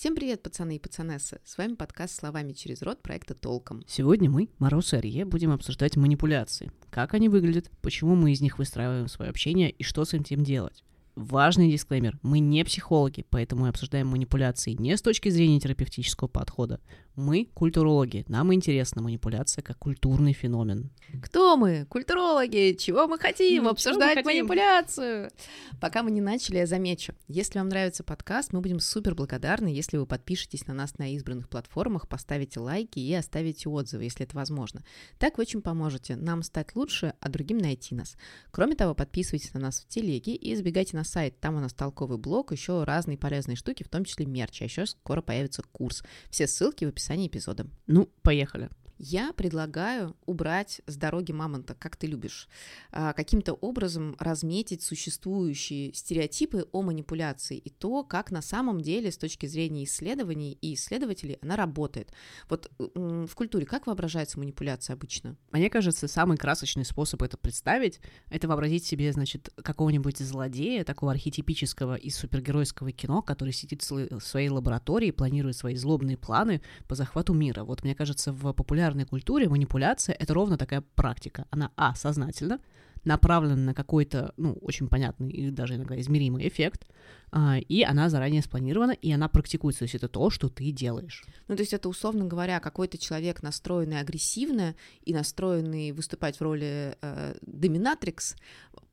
[0.00, 1.42] Всем привет, пацаны и пацанессы!
[1.44, 3.84] С вами подкаст «Словами через рот» проекта «Толком».
[3.86, 6.72] Сегодня мы, Мороз и Арье, будем обсуждать манипуляции.
[6.88, 10.84] Как они выглядят, почему мы из них выстраиваем свое общение и что с этим делать.
[11.20, 12.18] Важный дисклеймер.
[12.22, 16.80] Мы не психологи, поэтому мы обсуждаем манипуляции не с точки зрения терапевтического подхода.
[17.14, 18.24] Мы культурологи.
[18.28, 20.90] Нам интересна манипуляция как культурный феномен.
[21.22, 21.84] Кто мы?
[21.90, 22.74] Культурологи.
[22.78, 23.64] Чего мы хотим?
[23.64, 24.46] Ну, Обсуждать мы хотим?
[24.46, 25.30] манипуляцию.
[25.78, 27.12] Пока мы не начали, я замечу.
[27.28, 31.50] Если вам нравится подкаст, мы будем супер благодарны, если вы подпишетесь на нас на избранных
[31.50, 34.82] платформах, поставите лайки и оставите отзывы, если это возможно.
[35.18, 38.16] Так вы очень поможете нам стать лучше, а другим найти нас.
[38.52, 41.40] Кроме того, подписывайтесь на нас в телеге и забегайте на сайт.
[41.40, 44.62] Там у нас толковый блог, еще разные полезные штуки, в том числе мерч.
[44.62, 46.02] А еще скоро появится курс.
[46.30, 47.66] Все ссылки в описании эпизода.
[47.86, 48.70] Ну, поехали.
[49.02, 52.50] Я предлагаю убрать с дороги мамонта, как ты любишь,
[52.92, 59.16] а, каким-то образом разметить существующие стереотипы о манипуляции и то, как на самом деле с
[59.16, 62.12] точки зрения исследований и исследователей она работает.
[62.50, 65.34] Вот в культуре как воображается манипуляция обычно?
[65.50, 71.96] Мне кажется, самый красочный способ это представить, это вообразить себе, значит, какого-нибудь злодея, такого архетипического
[71.96, 77.64] из супергеройского кино, который сидит в своей лаборатории планирует свои злобные планы по захвату мира.
[77.64, 78.52] Вот мне кажется, в
[78.90, 81.46] популярной культуре манипуляция— это ровно такая практика.
[81.50, 82.58] Она, а, сознательна,
[83.04, 86.86] направлена на какой-то, ну, очень понятный и даже иногда измеримый эффект,
[87.32, 91.24] а, и она заранее спланирована, и она практикуется, то есть это то, что ты делаешь.
[91.48, 94.74] Ну, то есть это, условно говоря, какой-то человек, настроенный агрессивно
[95.06, 98.36] и настроенный выступать в роли э, доминатрикс,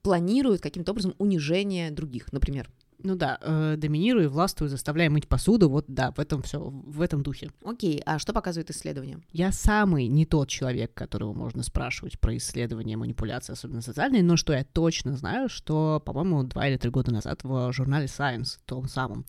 [0.02, 2.70] планирует каким-то образом унижение других, например.
[3.04, 7.22] Ну да, э, доминируй, властвуй, заставляй мыть посуду, вот да, в этом все, в этом
[7.22, 7.50] духе.
[7.64, 9.20] Окей, а что показывает исследование?
[9.30, 14.52] Я самый не тот человек, которого можно спрашивать про исследования манипуляции, особенно социальные, но что
[14.52, 19.24] я точно знаю, что, по-моему, два или три года назад в журнале Science, том самом,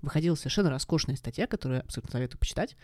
[0.00, 2.76] выходила совершенно роскошная статья, которую я абсолютно советую почитать,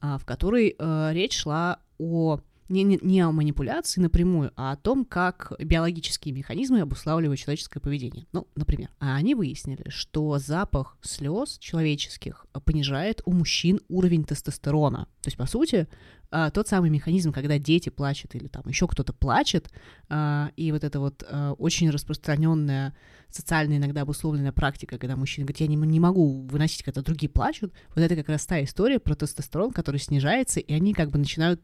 [0.00, 4.76] а, в которой э, речь шла о не, не, не о манипуляции напрямую, а о
[4.76, 8.26] том, как биологические механизмы обуславливают человеческое поведение.
[8.32, 15.06] Ну, например, а они выяснили, что запах слез человеческих понижает у мужчин уровень тестостерона.
[15.22, 15.86] То есть, по сути,
[16.30, 19.70] а, тот самый механизм, когда дети плачут или там еще кто-то плачет,
[20.08, 21.24] а, и вот это вот
[21.58, 22.96] очень распространенная
[23.30, 27.72] социально иногда обусловленная практика, когда мужчина говорит, я не, не могу выносить, когда другие плачут,
[27.94, 31.60] вот это как раз та история про тестостерон, который снижается, и они как бы начинают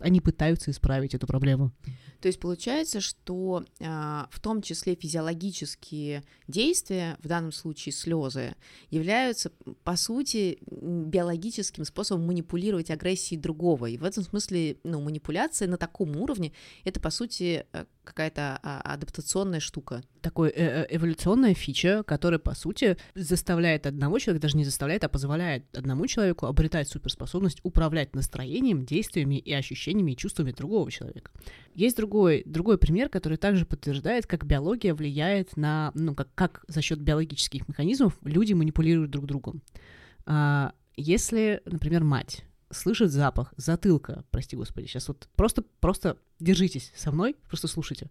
[0.00, 1.72] они пытаются исправить эту проблему.
[2.20, 8.54] То есть получается, что а, в том числе физиологические действия, в данном случае слезы,
[8.90, 9.50] являются,
[9.84, 13.86] по сути, биологическим способом манипулировать агрессией другого.
[13.86, 16.52] И в этом смысле, ну, манипуляция на таком уровне
[16.84, 20.02] это, по сути, э, какая-то а, адаптационная штука.
[20.22, 25.08] Такой э- э- эволюционная фича, которая, по сути, заставляет одного человека, даже не заставляет, а
[25.08, 31.30] позволяет одному человеку обретать суперспособность управлять настроением, действиями и ощущениями и чувствами другого человека.
[31.74, 36.80] Есть другой, другой пример, который также подтверждает, как биология влияет на, ну, как, как за
[36.80, 39.60] счет биологических механизмов люди манипулируют друг другом.
[40.24, 47.10] А, если, например, мать слышит запах затылка, прости господи, сейчас вот просто, просто держитесь со
[47.10, 48.08] мной, просто слушайте.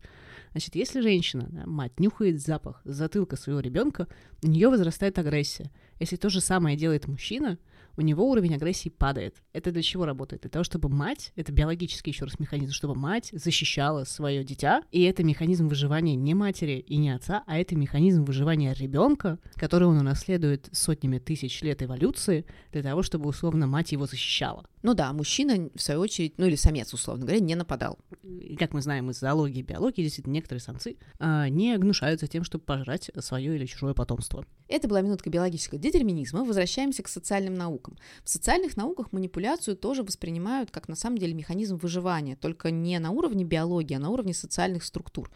[0.52, 4.08] Значит, если женщина, да, мать, нюхает запах затылка своего ребенка,
[4.44, 5.72] у нее возрастает агрессия.
[6.00, 7.58] Если то же самое делает мужчина,
[7.98, 9.36] у него уровень агрессии падает.
[9.54, 10.42] Это для чего работает?
[10.42, 15.04] Для того, чтобы мать, это биологический еще раз механизм, чтобы мать защищала свое дитя, и
[15.04, 19.98] это механизм выживания не матери и не отца, а это механизм выживания ребенка, который он
[19.98, 24.66] унаследует сотнями тысяч лет эволюции, для того, чтобы условно мать его защищала.
[24.86, 27.98] Ну да, мужчина, в свою очередь, ну или самец, условно говоря, не нападал.
[28.22, 32.44] И как мы знаем из зоологии и биологии, действительно, некоторые самцы а, не гнушаются тем,
[32.44, 34.46] чтобы пожрать свое или чужое потомство.
[34.68, 36.46] Это была минутка биологического детерминизма.
[36.46, 37.98] Возвращаемся к социальным наукам.
[38.24, 43.10] В социальных науках манипуляцию тоже воспринимают как на самом деле механизм выживания, только не на
[43.10, 45.32] уровне биологии, а на уровне социальных структур.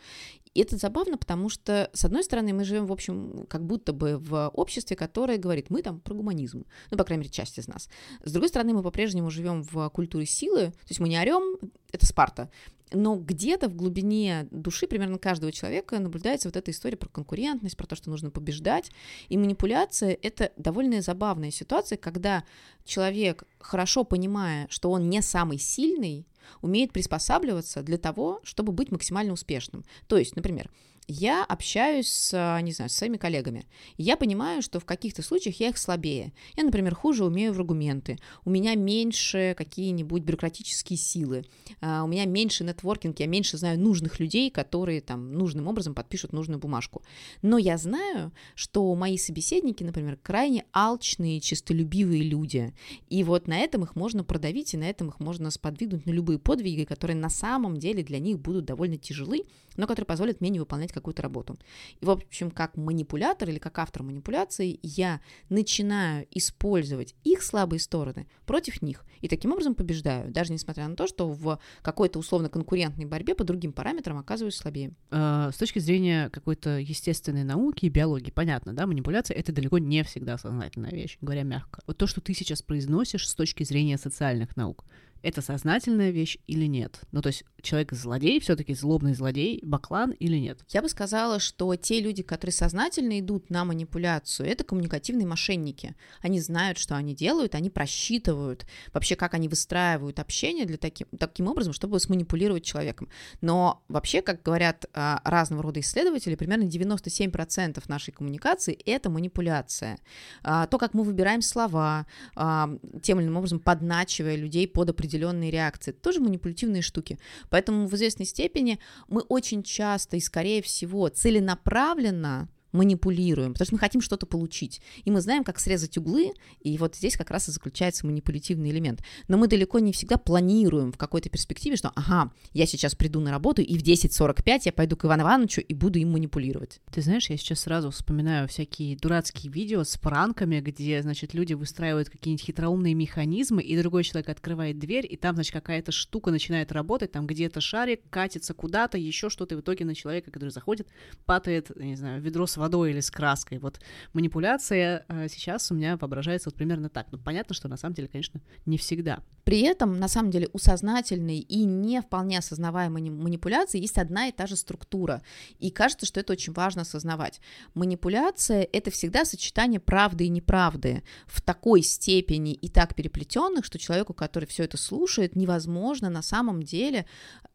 [0.59, 4.17] И это забавно, потому что, с одной стороны, мы живем, в общем, как будто бы
[4.17, 7.87] в обществе, которое говорит, мы там про гуманизм, ну, по крайней мере, часть из нас.
[8.25, 11.57] С другой стороны, мы по-прежнему живем в культуре силы, то есть мы не орем,
[11.93, 12.51] это Спарта,
[12.91, 17.87] но где-то в глубине души примерно каждого человека наблюдается вот эта история про конкурентность, про
[17.87, 18.91] то, что нужно побеждать.
[19.29, 22.43] И манипуляция— это довольно забавная ситуация, когда
[22.83, 26.27] человек, хорошо понимая, что он не самый сильный,
[26.61, 29.83] умеет приспосабливаться для того, чтобы быть максимально успешным.
[30.07, 30.69] То есть, например,
[31.09, 33.65] я общаюсь с, не знаю, с своими коллегами.
[33.97, 36.33] Я понимаю, что в каких-то случаях я их слабее.
[36.55, 38.19] Я, например, хуже умею в аргументы.
[38.45, 41.45] У меня меньше какие-нибудь бюрократические силы.
[41.81, 46.31] А, у меня меньше нетворкинг, я меньше знаю нужных людей, которые там нужным образом подпишут
[46.31, 47.01] нужную бумажку.
[47.41, 52.71] Но я знаю, что мои собеседники, например, крайне алчные, чистолюбивые люди.
[53.09, 56.37] И вот на этом их можно продавить, и на этом их можно сподвигнуть на любые
[56.37, 59.45] подвиги, которые на самом деле для них будут довольно тяжелы,
[59.75, 61.57] но которые позволят мне не выполнять какую-то работу.
[61.99, 68.27] И, в общем, как манипулятор или как автор манипуляции, я начинаю использовать их слабые стороны
[68.45, 73.05] против них, и таким образом побеждаю, даже несмотря на то, что в какой-то условно конкурентной
[73.05, 74.93] борьбе по другим параметрам оказываюсь слабее.
[75.11, 80.03] А, с точки зрения какой-то естественной науки и биологии, понятно, да, манипуляция— это далеко не
[80.03, 81.81] всегда сознательная вещь, говоря мягко.
[81.87, 84.85] Вот то, что ты сейчас произносишь с точки зрения социальных наук—
[85.21, 87.01] это сознательная вещь или нет.
[87.11, 90.61] Ну, то есть человек злодей, все-таки злобный злодей, баклан или нет?
[90.69, 95.95] Я бы сказала, что те люди, которые сознательно идут на манипуляцию, это коммуникативные мошенники.
[96.21, 101.47] Они знают, что они делают, они просчитывают вообще, как они выстраивают общение для таким, таким
[101.47, 103.09] образом, чтобы сманипулировать человеком.
[103.41, 109.99] Но вообще, как говорят а, разного рода исследователи, примерно 97% нашей коммуникации— это манипуляция.
[110.43, 112.05] А, то, как мы выбираем слова,
[112.35, 112.69] а,
[113.01, 115.91] тем или иным образом подначивая людей под определенные определенные реакции.
[115.91, 117.17] Это тоже манипулятивные штуки.
[117.49, 123.79] Поэтому в известной степени мы очень часто и, скорее всего, целенаправленно манипулируем, потому что мы
[123.79, 124.81] хотим что-то получить.
[125.03, 126.31] И мы знаем, как срезать углы,
[126.61, 129.03] и вот здесь как раз и заключается манипулятивный элемент.
[129.27, 133.31] Но мы далеко не всегда планируем в какой-то перспективе, что, ага, я сейчас приду на
[133.31, 136.79] работу, и в 10.45 я пойду к Ивану Ивановичу и буду им манипулировать.
[136.91, 142.09] Ты знаешь, я сейчас сразу вспоминаю всякие дурацкие видео с пранками, где, значит, люди выстраивают
[142.09, 147.11] какие-нибудь хитроумные механизмы, и другой человек открывает дверь, и там, значит, какая-то штука начинает работать,
[147.11, 150.87] там где-то шарик катится куда-то, еще что-то, и в итоге на человека, который заходит,
[151.25, 153.57] падает, не знаю, ведро с водой или с краской.
[153.57, 153.79] Вот
[154.13, 157.07] манипуляция э, сейчас у меня воображается вот примерно так.
[157.11, 159.23] Ну, понятно, что на самом деле, конечно, не всегда.
[159.43, 164.31] При этом, на самом деле, у сознательной и не вполне осознаваемой манипуляции есть одна и
[164.31, 165.23] та же структура.
[165.57, 167.41] И кажется, что это очень важно осознавать.
[167.73, 174.13] Манипуляция— это всегда сочетание правды и неправды в такой степени и так переплетенных, что человеку,
[174.13, 177.05] который все это слушает, невозможно на самом деле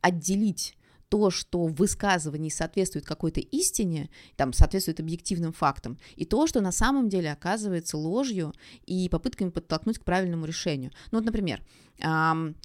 [0.00, 0.76] отделить
[1.14, 6.72] то, что в высказывании соответствует какой-то истине, там, соответствует объективным фактам, и то, что на
[6.72, 8.52] самом деле оказывается ложью
[8.84, 10.90] и попытками подтолкнуть к правильному решению.
[11.12, 11.62] Ну вот, например,
[12.00, 12.56] эм,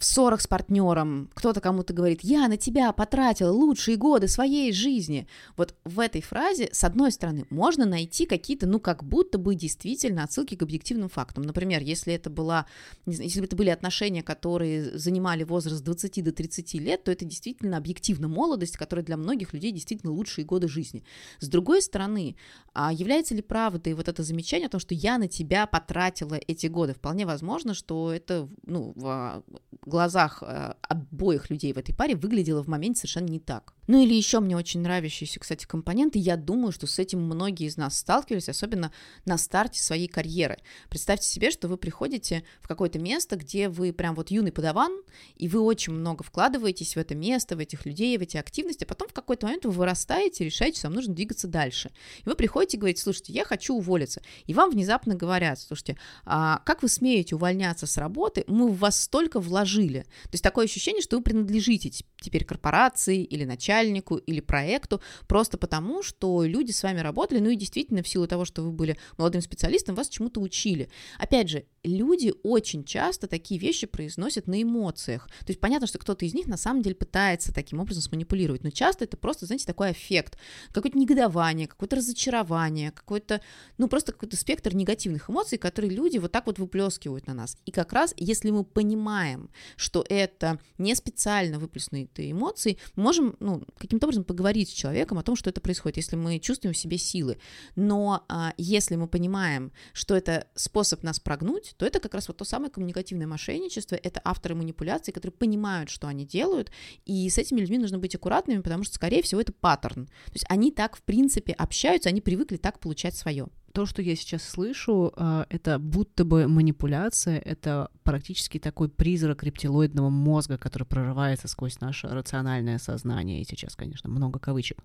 [0.00, 5.28] в ссорах с партнером кто-то кому-то говорит, я на тебя потратила лучшие годы своей жизни.
[5.58, 10.24] Вот в этой фразе, с одной стороны, можно найти какие-то, ну, как будто бы действительно
[10.24, 11.44] отсылки к объективным фактам.
[11.44, 12.64] Например, если это была,
[13.04, 18.26] если это были отношения, которые занимали возраст 20 до 30 лет, то это действительно объективно
[18.26, 21.04] молодость, которая для многих людей действительно лучшие годы жизни.
[21.40, 22.36] С другой стороны,
[22.72, 26.68] а является ли правдой вот это замечание о том, что я на тебя потратила эти
[26.68, 26.94] годы?
[26.94, 29.42] Вполне возможно, что это, ну, в
[29.90, 33.74] глазах э, обоих людей в этой паре выглядело в моменте совершенно не так.
[33.90, 36.20] Ну или еще мне очень нравящиеся, кстати, компоненты.
[36.20, 38.92] Я думаю, что с этим многие из нас сталкивались, особенно
[39.24, 40.58] на старте своей карьеры.
[40.88, 44.92] Представьте себе, что вы приходите в какое-то место, где вы прям вот юный подаван,
[45.34, 48.86] и вы очень много вкладываетесь в это место, в этих людей, в эти активности, а
[48.86, 51.90] потом в какой-то момент вы вырастаете, решаете, что вам нужно двигаться дальше.
[52.24, 54.22] И вы приходите и говорите, слушайте, я хочу уволиться.
[54.46, 58.44] И вам внезапно говорят, слушайте, а как вы смеете увольняться с работы?
[58.46, 60.02] Мы в вас столько вложили.
[60.02, 61.90] То есть такое ощущение, что вы принадлежите
[62.20, 63.44] теперь корпорации или
[63.80, 68.26] начальнику или проекту, просто потому, что люди с вами работали, ну и действительно в силу
[68.26, 70.88] того, что вы были молодым специалистом, вас чему-то учили.
[71.18, 75.28] Опять же, люди очень часто такие вещи произносят на эмоциях.
[75.40, 78.70] То есть понятно, что кто-то из них на самом деле пытается таким образом сманипулировать, но
[78.70, 80.36] часто это просто, знаете, такой эффект,
[80.72, 83.40] какое-то негодование, какое-то разочарование, какой-то,
[83.78, 87.56] ну просто какой-то спектр негативных эмоций, которые люди вот так вот выплескивают на нас.
[87.64, 94.06] И как раз, если мы понимаем, что это не специально выплеснутые эмоции, можем ну, каким-то
[94.06, 97.38] образом поговорить с человеком о том, что это происходит, если мы чувствуем в себе силы.
[97.76, 102.36] Но а, если мы понимаем, что это способ нас прогнуть, то это как раз вот
[102.36, 106.70] то самое коммуникативное мошенничество, это авторы манипуляций, которые понимают, что они делают,
[107.06, 110.06] и с этими людьми нужно быть аккуратными, потому что, скорее всего, это паттерн.
[110.06, 114.16] То есть они так, в принципе, общаются, они привыкли так получать свое то, что я
[114.16, 121.46] сейчас слышу, а, это будто бы манипуляция, это практически такой призрак рептилоидного мозга, который прорывается
[121.46, 123.40] сквозь наше рациональное сознание.
[123.40, 124.78] И сейчас, конечно, много кавычек.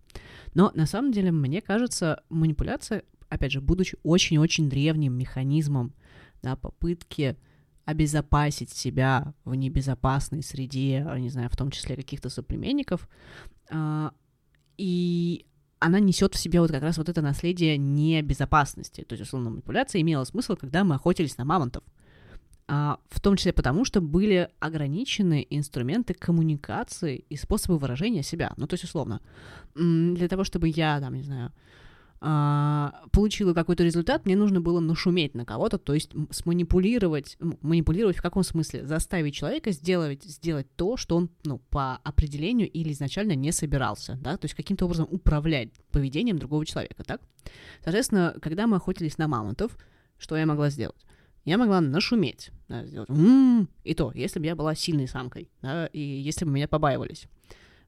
[0.54, 5.94] Но на самом деле, мне кажется, манипуляция, опять же, будучи очень-очень древним механизмом
[6.44, 7.38] да, попытки
[7.86, 13.08] обезопасить себя в небезопасной среде, не знаю, в том числе каких-то соплеменников,
[13.72, 14.12] а,
[14.78, 15.46] и
[15.86, 19.02] она несет в себе вот как раз вот это наследие небезопасности.
[19.02, 21.84] То есть, условно, манипуляция имела смысл, когда мы охотились на мамонтов.
[22.68, 28.54] А, в том числе потому, что были ограничены инструменты коммуникации и способы выражения себя.
[28.58, 29.22] Ну, то есть, условно,
[29.76, 31.52] для того, чтобы я, там, не знаю,
[32.20, 38.44] получила какой-то результат, мне нужно было нашуметь на кого-то, то есть сманипулировать, манипулировать в каком
[38.44, 38.86] смысле?
[38.86, 44.38] Заставить человека сделать, сделать то, что он, ну, по определению или изначально не собирался, да,
[44.38, 47.22] то есть каким-то образом управлять поведением другого человека, так?
[47.84, 49.78] Соответственно, когда мы охотились на мамонтов,
[50.18, 51.06] что я могла сделать?
[51.44, 55.86] Я могла нашуметь, да, сделать м-м-м, и то, если бы я была сильной самкой, да,
[55.88, 57.28] и если бы меня побаивались.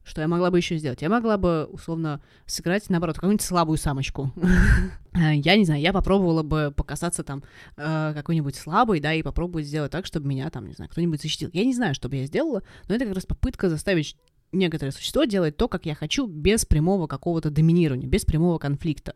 [0.08, 1.02] Что я могла бы еще сделать?
[1.02, 4.32] Я могла бы, условно, сыграть, наоборот, какую-нибудь слабую самочку.
[5.14, 7.42] Я не знаю, я попробовала бы показаться там
[7.76, 11.50] э, какой-нибудь слабой, да, и попробовать сделать так, чтобы меня там, не знаю, кто-нибудь защитил.
[11.52, 14.16] Я не знаю, что бы я сделала, но это как раз попытка заставить
[14.52, 19.14] некоторое существо делать то, как я хочу, без прямого какого-то доминирования, без прямого конфликта.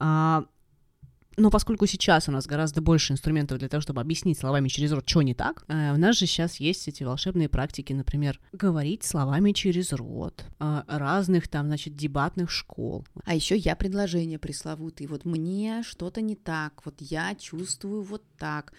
[0.00, 0.44] А,
[1.38, 5.08] но поскольку сейчас у нас гораздо больше инструментов для того, чтобы объяснить словами через рот,
[5.08, 9.52] что не так, э, у нас же сейчас есть эти волшебные практики, например, говорить словами
[9.52, 13.06] через рот, э, разных там, значит, дебатных школ.
[13.24, 15.08] А еще я предложение пресловутые.
[15.08, 18.72] Вот мне что-то не так, вот я чувствую вот так.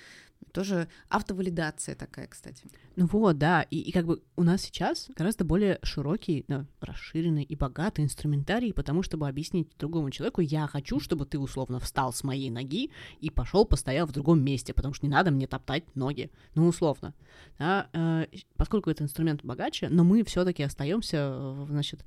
[0.52, 2.66] Тоже автовалидация такая, кстати.
[2.96, 7.44] Ну вот, да, и, и как бы у нас сейчас гораздо более широкий, да, расширенный
[7.44, 12.24] и богатый инструментарий, потому чтобы объяснить другому человеку, я хочу, чтобы ты условно встал с
[12.24, 16.32] моей ноги и пошел постоял в другом месте, потому что не надо мне топтать ноги,
[16.56, 17.14] ну условно.
[17.60, 22.06] Да, э, поскольку этот инструмент богаче, но мы все-таки остаемся, э, значит,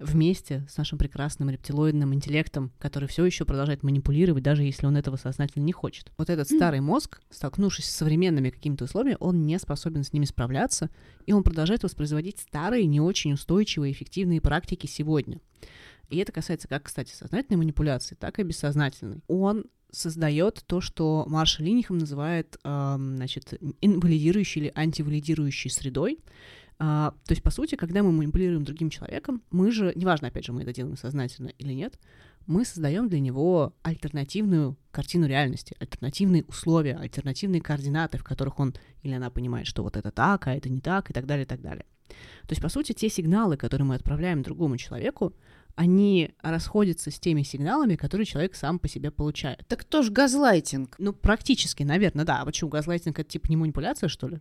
[0.00, 5.16] вместе с нашим прекрасным рептилоидным интеллектом, который все еще продолжает манипулировать, даже если он этого
[5.16, 6.10] сознательно не хочет.
[6.16, 10.90] Вот этот старый мозг, столкнувшись с современными какими-то условиями, он не способен с ними справляться,
[11.26, 15.40] и он продолжает воспроизводить старые, не очень устойчивые, эффективные практики сегодня.
[16.08, 19.22] И это касается как, кстати, сознательной манипуляции, так и бессознательной.
[19.28, 26.18] Он создает то, что Маршал Линихам называет, э, значит, инвалидирующей или антивалидирующей средой,
[26.82, 30.54] а, то есть, по сути, когда мы манипулируем другим человеком, мы же, неважно, опять же,
[30.54, 31.98] мы это делаем сознательно или нет,
[32.46, 39.12] мы создаем для него альтернативную картину реальности, альтернативные условия, альтернативные координаты, в которых он или
[39.12, 41.60] она понимает, что вот это так, а это не так, и так далее, и так
[41.60, 41.84] далее.
[42.08, 45.34] То есть, по сути, те сигналы, которые мы отправляем другому человеку,
[45.74, 49.66] они расходятся с теми сигналами, которые человек сам по себе получает.
[49.68, 50.96] Так кто же газлайтинг?
[50.98, 52.40] Ну, практически, наверное, да.
[52.40, 54.40] А почему газлайтинг— это типа не манипуляция, что ли?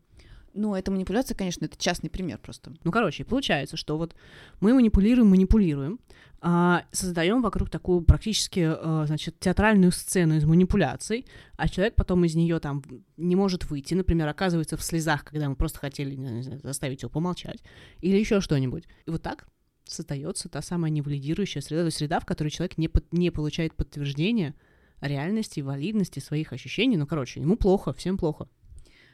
[0.54, 2.74] Ну, это манипуляция, конечно, это частный пример просто.
[2.84, 4.16] Ну, короче, получается, что вот
[4.60, 6.00] мы манипулируем, манипулируем,
[6.42, 11.26] а, создаем вокруг такую практически, а, значит, театральную сцену из манипуляций,
[11.58, 12.84] а человек потом из нее там
[13.18, 17.10] не может выйти, например, оказывается в слезах, когда мы просто хотели не знаю, заставить его
[17.10, 17.62] помолчать,
[18.00, 18.86] или еще что-нибудь.
[19.06, 19.48] И вот так
[19.84, 23.76] создается та самая невалидирующая среда, то есть среда, в которой человек не, под, не получает
[23.76, 24.56] подтверждения
[25.02, 26.98] реальности, валидности своих ощущений.
[26.98, 28.48] Ну, короче, ему плохо, всем плохо.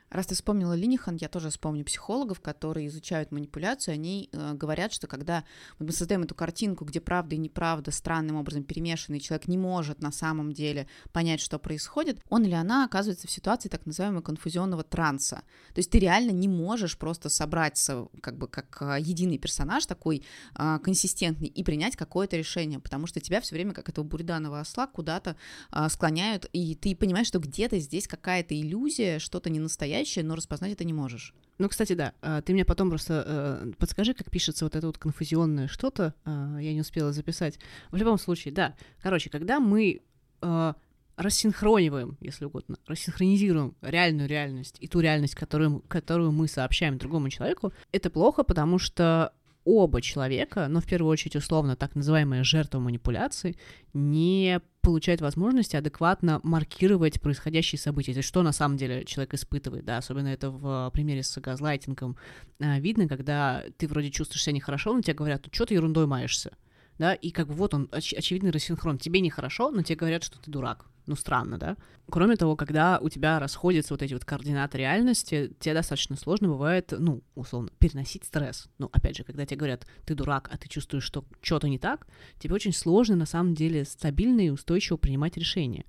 [0.10, 3.96] Раз ты вспомнила Линихан, я тоже вспомню психологов, которые изучают манипуляцию.
[3.96, 5.44] Они э, говорят, что когда
[5.80, 10.12] мы создаем эту картинку, где правда и неправда странным образом перемешаны, человек не может на
[10.12, 15.42] самом деле понять, что происходит, он или она оказывается в ситуации так называемого конфузионного транса.
[15.74, 20.24] То есть ты реально не можешь просто собраться как бы как э, единый персонаж такой
[20.58, 24.86] э, консистентный и принять какое-то решение, потому что тебя все время как этого буриданного осла
[24.86, 25.36] куда-то
[25.72, 29.60] э, склоняют, и ты понимаешь, что где-то здесь какая-то иллюзия, что-то не
[29.96, 31.34] настоящее, но распознать это не можешь.
[31.58, 32.14] Ну, кстати, да.
[32.22, 36.14] А, ты мне потом просто э, подскажи, как пишется вот это вот конфузионное что-то.
[36.26, 37.60] Э, я не успела записать.
[37.92, 38.76] В любом случае, да.
[39.02, 40.02] Короче, когда мы
[40.42, 40.74] э,
[41.16, 47.72] рассинхрониваем, если угодно, рассинхронизируем реальную реальность и ту реальность, которую, которую мы сообщаем другому человеку,
[47.94, 49.32] это плохо, потому что
[49.66, 53.58] оба человека, но в первую очередь условно так называемая жертва манипуляции,
[53.94, 58.14] не получает возможности адекватно маркировать происходящие события.
[58.14, 62.16] То есть что на самом деле человек испытывает, да, особенно это в примере с газлайтингом
[62.60, 66.06] а, видно, когда ты вроде чувствуешь себя нехорошо, но тебе говорят, ну что ты ерундой
[66.06, 66.56] маешься,
[67.00, 69.00] да, и как бы вот он, оч- очевидный рассинхрон.
[69.00, 70.86] Тебе нехорошо, но тебе говорят, что ты дурак.
[71.08, 71.78] Ну, странно, да?
[72.10, 76.94] Кроме того, когда у тебя расходятся вот эти вот координаты реальности, тебе достаточно сложно бывает,
[76.98, 78.68] ну, условно, переносить стресс.
[78.78, 82.08] Ну, опять же, когда тебе говорят, ты дурак, а ты чувствуешь, что что-то не так,
[82.40, 85.86] тебе очень сложно, на самом деле, стабильно и устойчиво принимать решения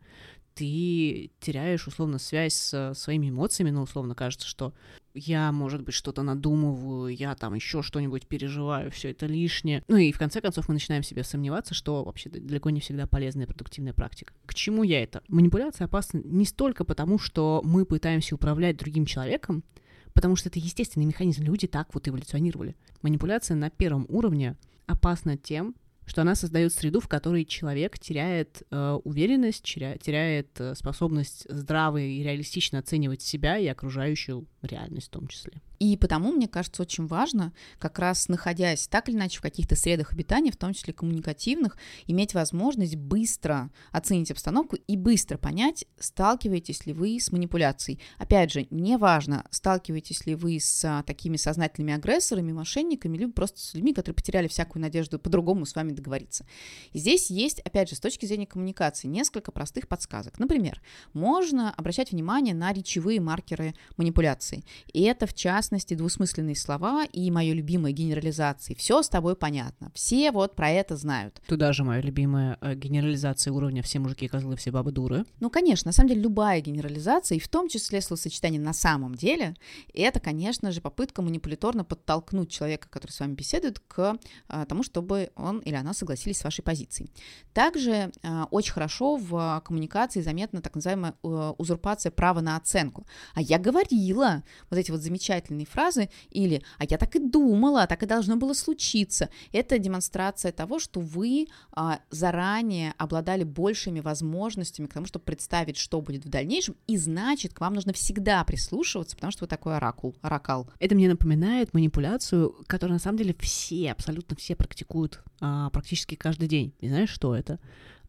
[0.56, 4.72] ты теряешь, условно, связь с своими эмоциями, ну, условно, кажется, что
[5.16, 9.82] я, может быть, что-то надумываю, я там еще что-нибудь переживаю, все это лишнее.
[9.88, 13.46] Ну и в конце концов мы начинаем себе сомневаться, что вообще далеко не всегда полезная
[13.46, 14.34] продуктивная практика.
[14.46, 15.22] К чему я это?
[15.28, 19.64] Манипуляция опасна не столько потому, что мы пытаемся управлять другим человеком,
[20.12, 21.42] потому что это естественный механизм.
[21.42, 22.76] Люди так вот эволюционировали.
[23.02, 24.56] Манипуляция на первом уровне
[24.86, 25.74] опасна тем,
[26.06, 31.98] что она создает среду, в которой человек теряет э, уверенность, теря, теряет э, способность здраво
[31.98, 35.60] и реалистично оценивать себя и окружающую реальность в том числе.
[35.78, 40.12] И потому, мне кажется, очень важно, как раз находясь так или иначе в каких-то средах
[40.12, 46.92] обитания, в том числе коммуникативных, иметь возможность быстро оценить обстановку и быстро понять, сталкиваетесь ли
[46.92, 48.00] вы с манипуляцией.
[48.18, 53.60] Опять же, не важно, сталкиваетесь ли вы с а, такими сознательными агрессорами, мошенниками, либо просто
[53.60, 56.46] с людьми, которые потеряли всякую надежду по-другому с вами договориться.
[56.92, 60.38] И здесь есть, опять же, с точки зрения коммуникации, несколько простых подсказок.
[60.38, 60.80] Например,
[61.12, 64.64] можно обращать внимание на речевые маркеры манипуляции.
[64.92, 68.74] И это, в частности, двусмысленные слова и мое любимое генерализации.
[68.74, 69.90] Все с тобой понятно.
[69.94, 71.40] Все вот про это знают.
[71.46, 75.24] Туда же моя любимая э, генерализация уровня «все мужики козлы, все бабы дуры».
[75.40, 79.54] Ну, конечно, на самом деле любая генерализация, и в том числе словосочетание «на самом деле»,
[79.94, 84.18] это, конечно же, попытка манипуляторно подтолкнуть человека, который с вами беседует, к
[84.48, 87.10] а, тому, чтобы он или она согласились с вашей позицией.
[87.52, 93.06] Также а, очень хорошо в коммуникации заметна так называемая узурпация права на оценку.
[93.34, 98.02] А я говорила, вот эти вот замечательные фразы, или «а я так и думала, так
[98.02, 99.30] и должно было случиться».
[99.52, 106.00] Это демонстрация того, что вы а, заранее обладали большими возможностями к тому, чтобы представить, что
[106.00, 110.14] будет в дальнейшем, и значит, к вам нужно всегда прислушиваться, потому что вы такой оракул,
[110.22, 110.68] оракал.
[110.78, 116.48] Это мне напоминает манипуляцию, которую на самом деле все, абсолютно все практикуют а, практически каждый
[116.48, 116.74] день.
[116.80, 117.58] И знаешь, что это?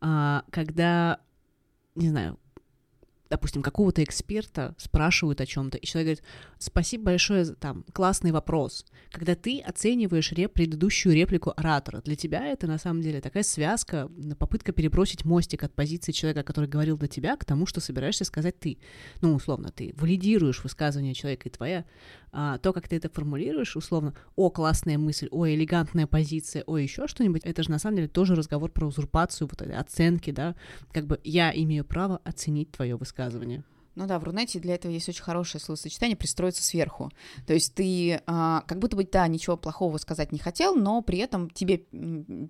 [0.01, 1.19] А, когда,
[1.95, 2.37] не знаю,
[3.29, 6.23] допустим, какого-то эксперта спрашивают о чем-то, и человек говорит,
[6.59, 8.85] спасибо большое, там, классный вопрос.
[9.11, 14.09] Когда ты оцениваешь реп, предыдущую реплику оратора, для тебя это на самом деле такая связка,
[14.39, 18.59] попытка перебросить мостик от позиции человека, который говорил до тебя, к тому, что собираешься сказать
[18.59, 18.77] ты.
[19.21, 21.85] Ну, условно, ты валидируешь высказывание человека, и твоя
[22.31, 27.07] а, то, как ты это формулируешь, условно, о, классная мысль, о, элегантная позиция, о, еще
[27.07, 30.55] что-нибудь, это же на самом деле тоже разговор про узурпацию, вот этой оценки, да,
[30.91, 33.16] как бы я имею право оценить твое высказывание.
[33.97, 37.11] Ну да, в Рунете для этого есть очень хорошее словосочетание «пристроиться сверху».
[37.47, 41.17] То есть ты а, как будто бы, да, ничего плохого сказать не хотел, но при
[41.17, 41.77] этом тебе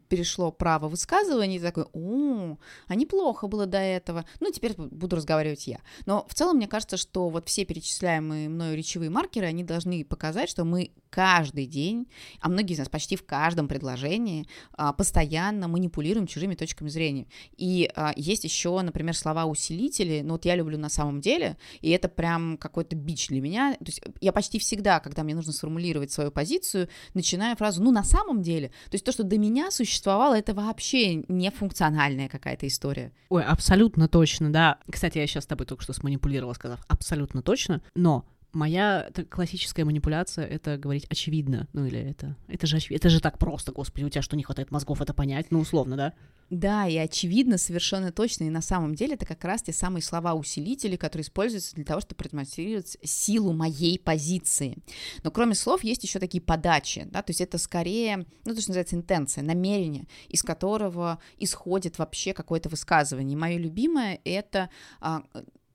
[0.09, 2.57] перешло право высказывания, и ты такой, о,
[2.87, 5.79] а неплохо было до этого, ну теперь буду разговаривать я.
[6.05, 10.49] Но в целом мне кажется, что вот все перечисляемые мною речевые маркеры, они должны показать,
[10.49, 12.07] что мы каждый день,
[12.39, 17.27] а многие из нас почти в каждом предложении а, постоянно манипулируем чужими точками зрения.
[17.55, 22.07] И а, есть еще, например, слова-усилители, ну вот я люблю на самом деле, и это
[22.07, 23.73] прям какой-то бич для меня.
[23.75, 28.03] То есть я почти всегда, когда мне нужно сформулировать свою позицию, начинаю фразу «ну, на
[28.03, 28.69] самом деле».
[28.89, 33.11] То есть то, что до меня существовало, это вообще не функциональная какая-то история.
[33.29, 34.79] Ой, абсолютно точно, да.
[34.89, 38.25] Кстати, я сейчас с тобой только что сманипулировала, сказав абсолютно точно, но
[38.57, 41.67] Моя классическая манипуляция— это говорить очевидно.
[41.73, 42.35] Ну или это...
[42.47, 45.51] Это же, это же так просто, господи, у тебя что, не хватает мозгов это понять?
[45.51, 46.13] Ну, условно, да?
[46.49, 48.45] Да, и очевидно, совершенно точно.
[48.45, 52.15] И на самом деле это как раз те самые слова-усилители, которые используются для того, чтобы
[52.15, 54.79] продемонстрировать силу моей позиции.
[55.23, 58.71] Но кроме слов есть еще такие подачи, да, то есть это скорее, ну, то, что
[58.71, 63.37] называется интенция, намерение, из которого исходит вообще какое-то высказывание.
[63.37, 65.21] Мое любимое— это а,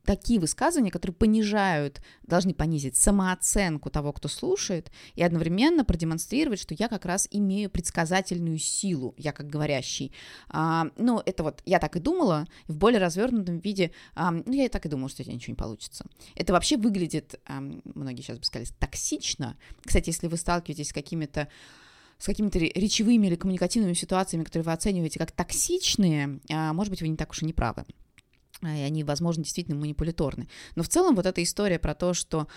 [0.05, 6.89] такие высказывания, которые понижают, должны понизить самооценку того, кто слушает, и одновременно продемонстрировать, что я
[6.89, 10.13] как раз имею предсказательную силу, я как говорящий.
[10.49, 14.67] А, ну, это вот я так и думала, в более развернутом виде, а, ну, я
[14.67, 16.05] и так и думала, что у тебя ничего не получится.
[16.35, 19.57] Это вообще выглядит, а, многие сейчас бы сказали, токсично.
[19.85, 21.49] Кстати, если вы сталкиваетесь с какими-то
[22.19, 27.09] с какими-то речевыми или коммуникативными ситуациями, которые вы оцениваете как токсичные, а, может быть, вы
[27.09, 27.85] не так уж и не правы
[28.63, 30.49] и они, возможно, действительно манипуляторны.
[30.77, 32.49] Но в целом вот эта история про то, что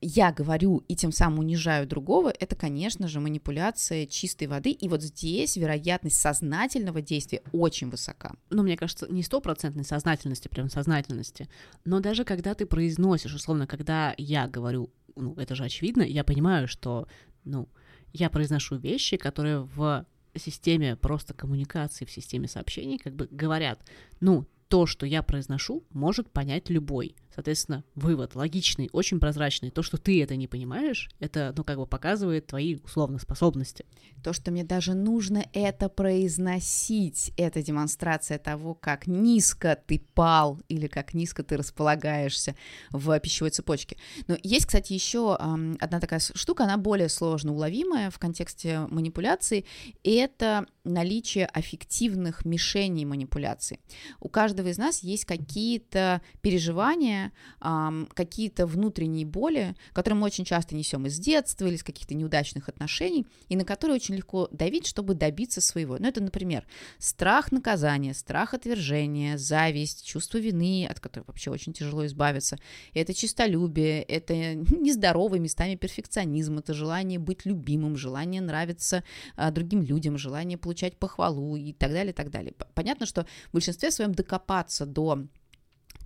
[0.00, 4.70] я говорю и тем самым унижаю другого, это, конечно же, манипуляция чистой воды.
[4.70, 8.34] И вот здесь вероятность сознательного действия очень высока.
[8.48, 11.48] Ну, мне кажется, не стопроцентной сознательности, прям сознательности,
[11.84, 16.66] но даже когда ты произносишь, условно, когда я говорю, ну, это же очевидно, я понимаю,
[16.66, 17.06] что,
[17.44, 17.68] ну,
[18.12, 23.84] я произношу вещи, которые в системе просто коммуникации, в системе сообщений как бы говорят,
[24.20, 27.16] ну, то, что я произношу, может понять любой.
[27.34, 29.70] Соответственно, вывод логичный, очень прозрачный.
[29.70, 33.84] То, что ты это не понимаешь, это, ну, как бы показывает твои, условно, способности.
[34.22, 40.86] То, что мне даже нужно это произносить, это демонстрация того, как низко ты пал или
[40.86, 42.56] как низко ты располагаешься
[42.90, 43.96] в пищевой цепочке.
[44.26, 49.64] Но есть, кстати, еще одна такая штука, она более сложно уловимая в контексте манипуляции,
[50.02, 53.78] это наличие аффективных мишеней манипуляции.
[54.18, 57.19] У каждого из нас есть какие-то переживания,
[57.60, 63.26] какие-то внутренние боли, которые мы очень часто несем из детства или из каких-то неудачных отношений,
[63.48, 65.98] и на которые очень легко давить, чтобы добиться своего.
[65.98, 66.66] Ну, это, например,
[66.98, 72.58] страх наказания, страх отвержения, зависть, чувство вины, от которых вообще очень тяжело избавиться.
[72.94, 79.04] Это чистолюбие, это нездоровый местами перфекционизм, это желание быть любимым, желание нравиться
[79.36, 82.54] а, другим людям, желание получать похвалу и так далее, и так далее.
[82.74, 85.24] Понятно, что в большинстве своем докопаться до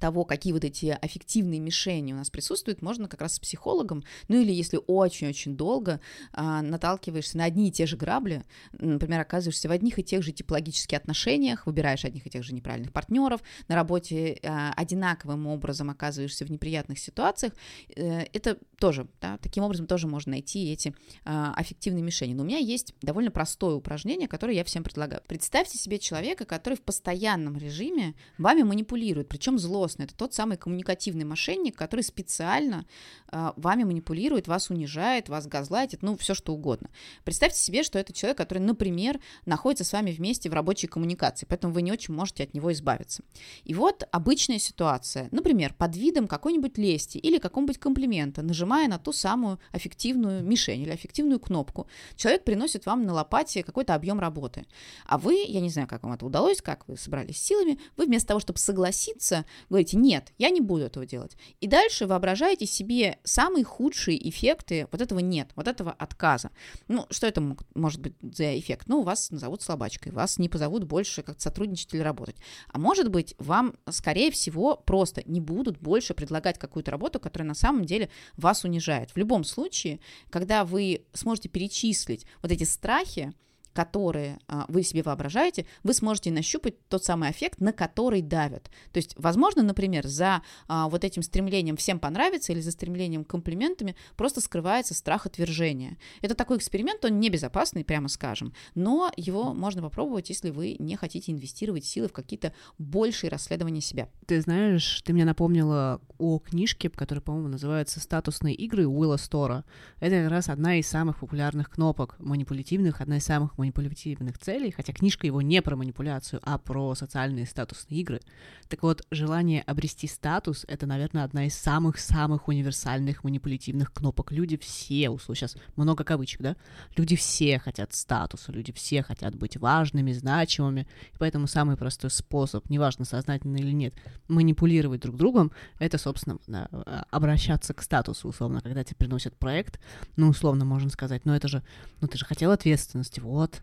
[0.05, 4.38] того, какие вот эти аффективные мишени у нас присутствуют, можно как раз с психологом, ну
[4.38, 5.99] или если очень-очень долго
[6.31, 10.33] а, наталкиваешься на одни и те же грабли, например, оказываешься в одних и тех же
[10.33, 16.45] типологических отношениях, выбираешь одних и тех же неправильных партнеров, на работе а, одинаковым образом оказываешься
[16.45, 17.55] в неприятных ситуациях,
[17.97, 22.35] э, это тоже, да, таким образом тоже можно найти эти а, аффективные мишени.
[22.35, 25.23] Но у меня есть довольно простое упражнение, которое я всем предлагаю.
[25.27, 30.04] Представьте себе человека, который в постоянном режиме вами манипулирует, причем зло злостный.
[30.04, 32.87] Это тот самый коммуникативный мошенник, который специально
[33.33, 36.90] э, вами манипулирует, вас унижает, вас газлайтит, ну, все что угодно.
[37.24, 41.72] Представьте себе, что это человек, который, например, находится с вами вместе в рабочей коммуникации, поэтому
[41.72, 43.22] вы не очень можете от него избавиться.
[43.64, 45.28] И вот обычная ситуация.
[45.30, 50.90] Например, под видом какой-нибудь лести или какого-нибудь комплимента, нажимая на ту самую аффективную мишень или
[50.90, 54.66] аффективную кнопку, человек приносит вам на лопате какой-то объем работы.
[55.07, 58.28] А вы, я не знаю, как вам это удалось, как вы собрались силами, вы вместо
[58.28, 61.37] того, чтобы согласиться, говорите, нет, я не буду этого делать.
[61.61, 66.51] И дальше воображаете себе самые худшие эффекты вот этого нет, вот этого отказа.
[66.88, 68.88] Ну, что это может быть за эффект?
[68.88, 72.37] Ну, вас назовут слабачкой, вас не позовут больше как сотрудничать или работать.
[72.68, 77.55] А может быть, вам, скорее всего, просто не будут больше предлагать какую-то работу, которая на
[77.55, 79.11] самом деле вас унижает.
[79.11, 83.33] В любом случае, когда вы сможете перечислить вот эти страхи,
[83.75, 88.71] которые а, вы себе воображаете, вы сможете нащупать тот самый эффект, на который давят.
[88.93, 93.97] То есть, возможно, например, за а, вот этим стремлением всем понравиться или за стремлением комплиментами
[94.17, 95.99] просто скрывается страх отвержения.
[96.23, 101.33] Это такой эксперимент, он небезопасный, прямо скажем, но его можно попробовать, если вы не хотите
[101.33, 104.09] инвестировать силы в какие-то большие расследования себя.
[104.27, 109.65] Ты знаешь, ты мне напомнила о книжке, которая, по-моему, называется «Статусные игры» Уилла Стора.
[109.99, 114.92] Это как раз одна из самых популярных кнопок манипулятивных, одна из самых манипулятивных целей, хотя
[114.92, 118.20] книжка его не про манипуляцию, а про социальные статусные игры.
[118.68, 124.33] Так вот, желание обрести статус— это, наверное, одна из самых-самых универсальных манипулятивных кнопок.
[124.33, 126.57] Люди все, сейчас много кавычек, да?
[126.96, 132.68] Люди все хотят статуса, люди все хотят быть важными, значимыми, и поэтому самый простой способ,
[132.68, 133.94] неважно, сознательно или нет,
[134.29, 136.68] манипулировать друг другом— это, собственно, да,
[137.11, 139.81] обращаться к статусу, условно, когда тебе приносят проект,
[140.16, 141.62] ну, условно, можно сказать, ну, это же,
[142.00, 143.54] ну, ты же хотел ответственности, вот,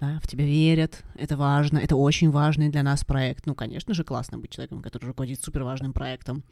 [0.00, 3.46] да, в тебя верят, это важно, это очень важный для нас проект.
[3.46, 6.42] Ну, конечно же, классно быть человеком, который руководит супер важным проектом.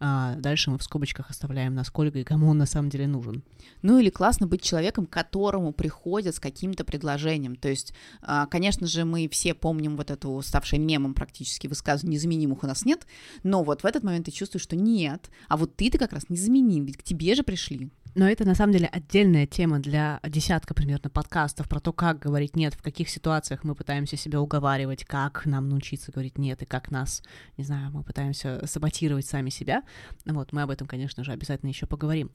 [0.00, 3.42] А дальше мы в скобочках оставляем, насколько и кому он на самом деле нужен.
[3.82, 7.56] Ну, или классно быть человеком, которому приходят с каким-то предложением.
[7.56, 12.62] То есть, а, конечно же, мы все помним вот эту ставшую мемом практически высказывание «незаменимых
[12.62, 13.06] у нас нет»,
[13.42, 16.84] но вот в этот момент ты чувствуешь, что нет, а вот ты-то как раз незаменим,
[16.84, 17.90] ведь к тебе же пришли.
[18.14, 22.47] Но это на самом деле отдельная тема для десятка примерно подкастов про то, как говорить
[22.56, 26.90] нет, в каких ситуациях мы пытаемся себя уговаривать, как нам научиться говорить нет, и как
[26.90, 27.22] нас,
[27.56, 29.82] не знаю, мы пытаемся саботировать сами себя.
[30.24, 32.30] Вот, мы об этом, конечно же, обязательно еще поговорим.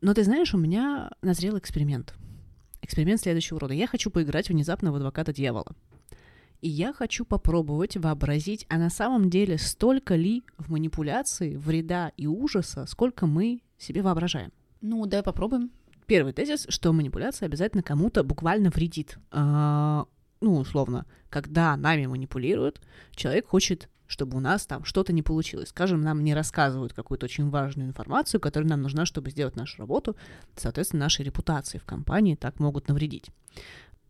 [0.00, 2.14] Но ты знаешь, у меня назрел эксперимент.
[2.80, 3.74] Эксперимент следующего рода.
[3.74, 5.74] Я хочу поиграть внезапно в адвоката дьявола.
[6.60, 12.26] И я хочу попробовать вообразить, а на самом деле столько ли в манипуляции вреда и
[12.26, 14.52] ужаса, сколько мы себе воображаем.
[14.80, 15.70] Ну, давай попробуем.
[16.06, 19.18] Первый тезис, что манипуляция обязательно кому-то буквально вредит.
[19.30, 20.06] А,
[20.40, 22.80] ну, условно, когда нами манипулируют,
[23.14, 25.70] человек хочет чтобы у нас там что-то не получилось.
[25.70, 30.16] Скажем, нам не рассказывают какую-то очень важную информацию, которая нам нужна, чтобы сделать нашу работу,
[30.54, 33.30] соответственно, нашей репутации в компании так могут навредить.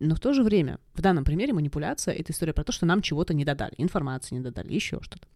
[0.01, 3.01] Но в то же время, в данном примере манипуляция— это история про то, что нам
[3.01, 5.29] чего-то не додали, информации не додали, еще что-то.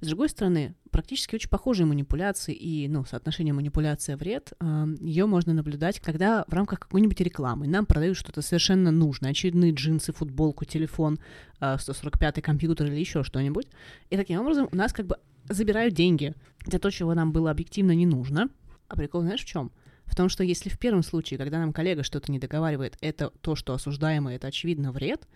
[0.00, 4.52] С другой стороны, практически очень похожие манипуляции и, ну, соотношение манипуляция-вред,
[5.00, 10.12] ее можно наблюдать, когда в рамках какой-нибудь рекламы нам продают что-то совершенно нужное, очередные джинсы,
[10.12, 11.18] футболку, телефон,
[11.60, 13.66] э, 145-й компьютер или еще что-нибудь.
[14.10, 15.16] И таким образом у нас как бы
[15.48, 16.34] забирают деньги
[16.66, 18.48] за то, чего нам было объективно не нужно.
[18.88, 19.72] А прикол знаешь в чем?
[20.04, 23.54] В том, что если в первом случае, когда нам коллега что-то не договаривает, это то,
[23.54, 25.26] что осуждаемое, это очевидно вред,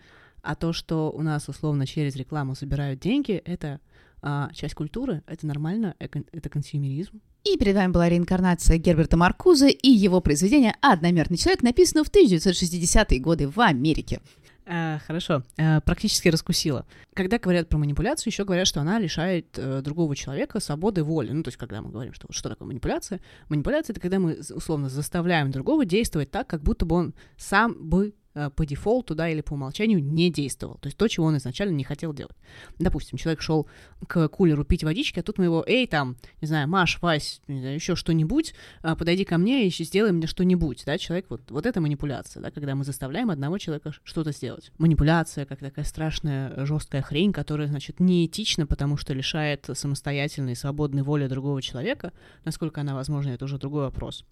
[0.41, 3.79] а то, что у нас условно через рекламу собирают деньги, это
[4.23, 7.21] а, часть культуры, это нормально, это консюмеризм.
[7.43, 13.19] И перед вами была реинкарнация Герберта Маркуза и его произведение «Одномерный человек», написано в 1960-е
[13.19, 14.21] годы в Америке.
[14.65, 16.85] А, хорошо, а, практически раскусила.
[17.13, 21.31] Когда говорят про манипуляцию, еще говорят, что она лишает э, другого человека свободы воли.
[21.31, 23.19] Ну, то есть, когда мы говорим, что что такое манипуляция?
[23.49, 28.13] Манипуляция— это когда мы, условно, заставляем другого действовать так, как будто бы он сам бы
[28.55, 30.75] по дефолту, да, или по умолчанию не действовал.
[30.75, 32.35] То есть то, чего он изначально не хотел делать.
[32.79, 33.67] Допустим, человек шел
[34.07, 37.59] к кулеру пить водички, а тут мы его, эй, там, не знаю, Маш, Вась, не
[37.59, 41.65] знаю, еще что-нибудь, а, подойди ко мне и сделай мне что-нибудь, да, человек, вот, вот
[41.65, 44.71] это манипуляция, да, когда мы заставляем одного человека что-то сделать.
[44.77, 51.27] Манипуляция, как такая страшная, жесткая хрень, которая, значит, неэтична, потому что лишает самостоятельной, свободной воли
[51.27, 52.11] другого человека,
[52.45, 54.25] насколько она возможна, это уже другой вопрос.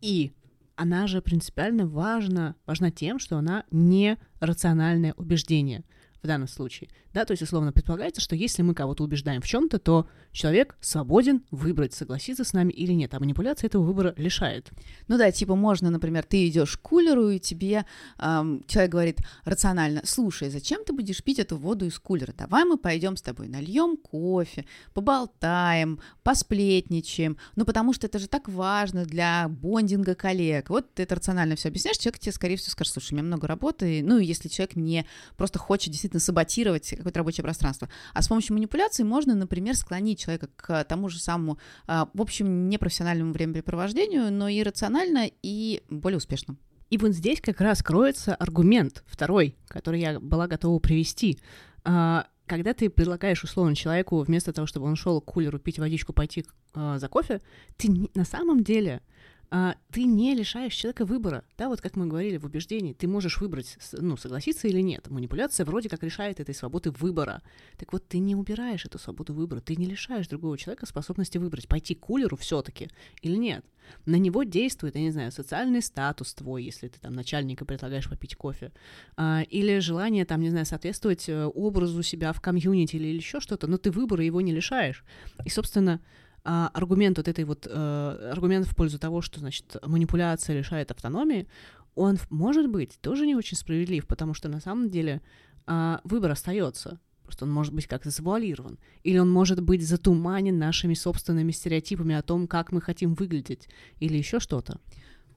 [0.00, 0.32] И
[0.78, 5.84] она же принципиально важна, важна тем, что она не рациональное убеждение
[6.22, 6.90] в данном случае.
[7.12, 11.44] Да, то есть, условно, предполагается, что если мы кого-то убеждаем в чем-то, то человек свободен
[11.50, 14.70] выбрать, согласиться с нами или нет, а манипуляция этого выбора лишает.
[15.06, 17.86] Ну да, типа можно, например, ты идешь к кулеру, и тебе
[18.18, 22.32] эм, человек говорит рационально, слушай, зачем ты будешь пить эту воду из кулера?
[22.36, 28.48] Давай мы пойдем с тобой, нальем кофе, поболтаем, посплетничаем, ну потому что это же так
[28.48, 30.70] важно для бондинга коллег.
[30.70, 33.46] Вот ты это рационально все объясняешь, человек тебе, скорее всего, скажет, слушай, у меня много
[33.46, 37.88] работы, ну, если человек не просто хочет действительно саботировать какое-то рабочее пространство.
[38.14, 42.68] А с помощью манипуляции можно, например, склонить человека к тому же самому, а, в общем,
[42.68, 46.56] непрофессиональному времяпрепровождению, но и рационально, и более успешно.
[46.90, 51.38] И вот здесь как раз кроется аргумент второй, который я была готова привести.
[51.84, 56.12] А, когда ты предлагаешь условно человеку вместо того, чтобы он шел к кулеру пить водичку,
[56.12, 56.44] пойти
[56.74, 57.40] э, за кофе,
[57.76, 61.44] ты на самом деле а, ты не лишаешь человека выбора.
[61.56, 65.08] Да, вот как мы говорили в убеждении, ты можешь выбрать, ну, согласиться или нет.
[65.08, 67.42] Манипуляция вроде как решает этой свободы выбора.
[67.78, 71.66] Так вот, ты не убираешь эту свободу выбора, ты не лишаешь другого человека способности выбрать,
[71.66, 72.90] пойти к кулеру все-таки
[73.22, 73.64] или нет.
[74.04, 78.36] На него действует, я не знаю, социальный статус твой, если ты там начальника предлагаешь попить
[78.36, 78.70] кофе,
[79.16, 83.66] а, или желание там, не знаю, соответствовать э, образу себя в комьюнити или еще что-то,
[83.66, 85.04] но ты выбора его не лишаешь.
[85.46, 86.02] И, собственно,
[86.50, 91.46] а, аргумент вот этой вот, э, аргумент в пользу того, что, значит, манипуляция лишает автономии,
[91.94, 95.20] он может быть тоже не очень справедлив, потому что на самом деле
[95.66, 97.00] э, выбор остается.
[97.24, 98.78] Просто он может быть как-то завуалирован.
[99.02, 103.68] Или он может быть затуманен нашими собственными стереотипами о том, как мы хотим выглядеть.
[104.00, 104.80] Или еще что-то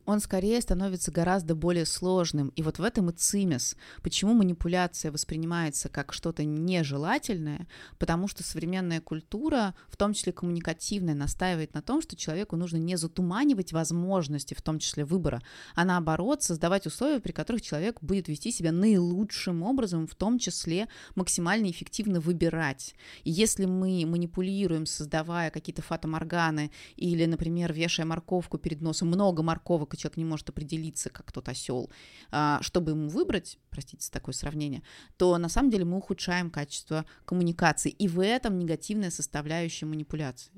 [0.05, 2.49] он скорее становится гораздо более сложным.
[2.55, 3.75] И вот в этом и цимес.
[4.01, 7.67] Почему манипуляция воспринимается как что-то нежелательное?
[7.99, 12.95] Потому что современная культура, в том числе коммуникативная, настаивает на том, что человеку нужно не
[12.95, 15.41] затуманивать возможности, в том числе выбора,
[15.75, 20.87] а наоборот создавать условия, при которых человек будет вести себя наилучшим образом, в том числе
[21.15, 22.95] максимально эффективно выбирать.
[23.23, 29.90] И если мы манипулируем, создавая какие-то фатоморганы или, например, вешая морковку перед носом, много морковок
[29.91, 31.89] поскольку человек не может определиться, как тот осел,
[32.31, 34.81] а, чтобы ему выбрать, простите за такое сравнение,
[35.17, 37.89] то на самом деле мы ухудшаем качество коммуникации.
[37.89, 40.51] И в этом негативная составляющая манипуляции.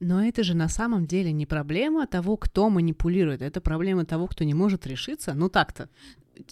[0.00, 4.44] Но это же на самом деле не проблема того, кто манипулирует, это проблема того, кто
[4.44, 5.34] не может решиться.
[5.34, 5.88] Ну так-то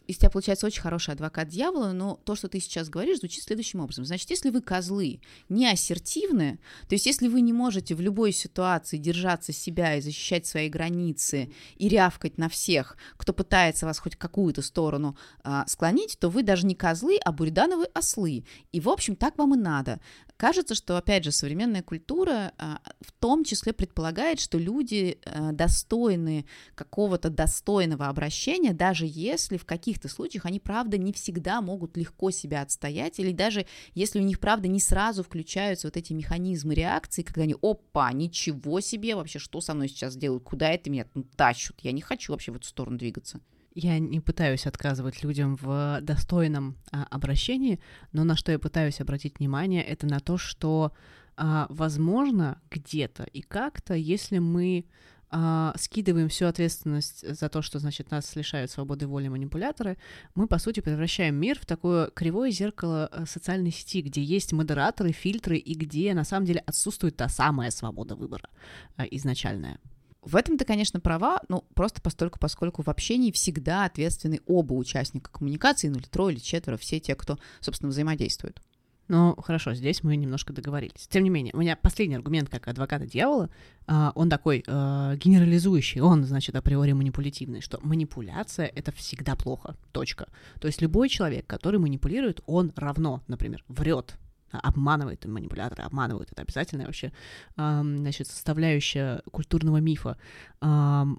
[0.06, 3.80] из тебя получается очень хороший адвокат дьявола, но то, что ты сейчас говоришь, звучит следующим
[3.80, 4.04] образом.
[4.04, 8.98] Значит, если вы козлы не ассертивны, то есть если вы не можете в любой ситуации
[8.98, 14.62] держаться себя и защищать свои границы и рявкать на всех, кто пытается вас хоть какую-то
[14.62, 18.44] сторону а, склонить, то вы даже не козлы, а буридановые ослы.
[18.72, 20.00] И, в общем, так вам и надо.
[20.36, 26.44] Кажется, что, опять же, современная культура а, в том числе предполагает, что люди а, достойны
[26.74, 32.60] какого-то достойного обращения, даже если в каких-то случаях они, правда, не всегда могут легко себя
[32.60, 37.42] отстоять, или даже если у них, правда, не сразу включаются вот эти механизмы реакции, когда
[37.42, 41.92] они, опа, ничего себе, вообще, что со мной сейчас делают, куда это меня тащут, я
[41.92, 43.40] не хочу вообще в эту сторону двигаться.
[43.78, 47.78] Я не пытаюсь отказывать людям в достойном а, обращении,
[48.10, 50.92] но на что я пытаюсь обратить внимание, это на то, что,
[51.36, 54.86] а, возможно, где-то и как-то, если мы
[55.28, 59.98] а, скидываем всю ответственность за то, что, значит, нас лишают свободы воли манипуляторы,
[60.34, 65.12] мы, по сути, превращаем мир в такое кривое зеркало э, социальной сети, где есть модераторы,
[65.12, 68.48] фильтры, и где, на самом деле, отсутствует та самая свобода выбора
[68.96, 69.78] а, изначальная.
[70.26, 75.30] В этом ты, конечно, права, ну, просто постольку, поскольку в общении всегда ответственны оба участника
[75.30, 78.60] коммуникации, ну, или трое, или четверо, все те, кто, собственно, взаимодействует.
[79.06, 81.06] Ну, хорошо, здесь мы немножко договорились.
[81.06, 83.50] Тем не менее, у меня последний аргумент как адвоката дьявола,
[83.86, 90.26] э, он такой э, генерализующий, он, значит, априори манипулятивный, что манипуляция— это всегда плохо, точка.
[90.60, 94.16] То есть любой человек, который манипулирует, он равно, например, врет,
[94.50, 96.32] обманывает манипуляторы, обманывают.
[96.32, 97.12] Это обязательная вообще,
[97.56, 100.16] значит, составляющая культурного мифа.
[100.60, 101.16] На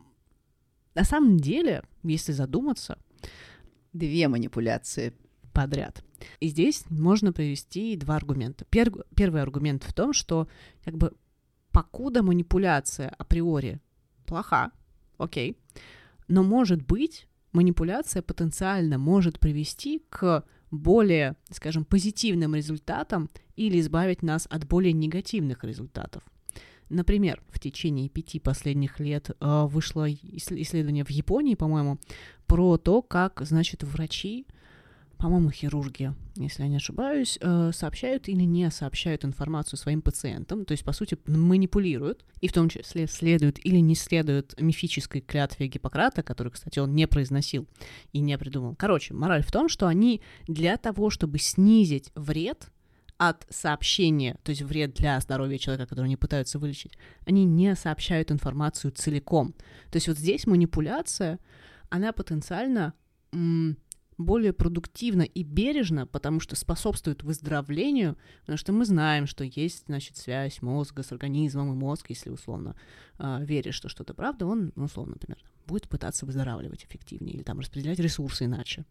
[1.03, 2.97] самом деле, если задуматься...
[3.93, 5.13] Две манипуляции
[5.53, 6.03] подряд.
[6.39, 8.63] И здесь можно привести два аргумента.
[8.65, 10.47] Пер- первый аргумент в том, что
[10.83, 11.13] как бы
[11.71, 13.79] покуда манипуляция априори
[14.27, 14.71] плоха,
[15.17, 15.57] окей,
[16.27, 24.47] но может быть манипуляция потенциально может привести к более, скажем, позитивным результатам или избавить нас
[24.49, 26.23] от более негативных результатов.
[26.89, 31.99] Например, в течение пяти последних лет э, вышло исследование в Японии, по-моему,
[32.45, 34.47] про то, как, значит, врачи
[35.17, 40.73] по-моему, хирурги, если я не ошибаюсь, э, сообщают или не сообщают информацию своим пациентам, то
[40.73, 46.21] есть, по сути, манипулируют, и в том числе следуют или не следуют мифической клятве Гиппократа,
[46.21, 47.67] которую, кстати, он не произносил
[48.13, 48.75] и не придумал.
[48.75, 52.69] Короче, мораль в том, что они для того, чтобы снизить вред
[53.17, 56.93] от сообщения, то есть вред для здоровья человека, который они пытаются вылечить,
[57.25, 59.53] они не сообщают информацию целиком.
[59.89, 61.39] То есть вот здесь манипуляция,
[61.89, 62.93] она потенциально
[64.17, 70.17] более продуктивно и бережно, потому что способствует выздоровлению, потому что мы знаем, что есть, значит,
[70.17, 72.75] связь мозга с организмом, и мозг, если условно
[73.19, 77.59] э, веришь, что что-то правда, он, ну, условно, например, будет пытаться выздоравливать эффективнее или там
[77.59, 78.85] распределять ресурсы иначе.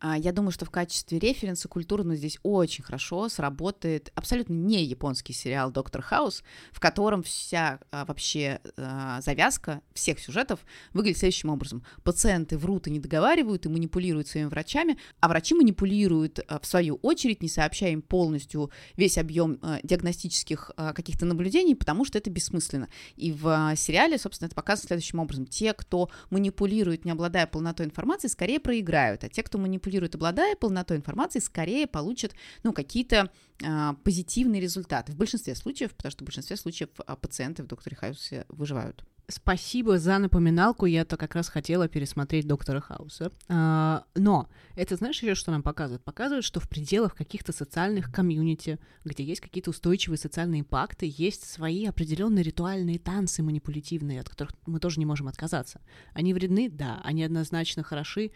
[0.00, 5.32] А, я думаю, что в качестве референса культурно здесь очень хорошо сработает абсолютно не японский
[5.32, 10.60] сериал «Доктор Хаус», в котором вся а, вообще а, завязка всех сюжетов
[10.92, 11.84] выглядит следующим образом.
[12.04, 17.42] Пациенты врут и не договаривают, и манипулируют своими врачами, а врачи манипулируют в свою очередь,
[17.42, 22.88] не сообщая им полностью весь объем диагностических каких-то наблюдений, потому что это бессмысленно.
[23.16, 25.46] И в сериале, собственно, это показано следующим образом.
[25.46, 30.54] Те, кто манипулирует, не обладая полнотой информации, скорее проиграют, а те, кто манипулирует манипулирует, обладая
[30.56, 33.30] полнотой информации, скорее получат ну, какие-то
[33.64, 35.12] а, позитивные результаты.
[35.12, 39.04] В большинстве случаев, потому что в большинстве случаев а, пациенты в докторе Хаусе выживают.
[39.30, 43.30] Спасибо за напоминалку, я-то как раз хотела пересмотреть Доктора Хауса.
[43.48, 46.02] А, но это знаешь еще, что нам показывает?
[46.02, 51.84] Показывает, что в пределах каких-то социальных комьюнити, где есть какие-то устойчивые социальные пакты, есть свои
[51.84, 55.82] определенные ритуальные танцы манипулятивные, от которых мы тоже не можем отказаться.
[56.14, 56.70] Они вредны?
[56.70, 57.02] Да.
[57.04, 58.30] Они однозначно хороши?